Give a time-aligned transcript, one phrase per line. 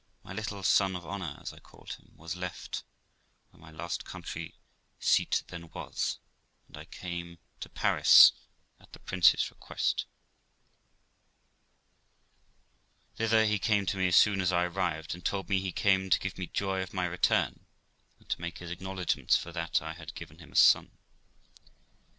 [0.23, 2.41] My little son of honour, as I called him, 250 THE LIFE OF ROXANA was
[2.41, 4.55] left at, where my last country
[4.99, 6.17] seat then was,
[6.67, 8.31] and I came to Paris
[8.79, 10.07] at the prince's request.
[13.17, 16.09] Thither he came to me as soon as I arrived, and told me he came
[16.09, 17.67] to give me joy of my return,
[18.17, 20.97] and to make his acknow ledgments for that I had given him a son.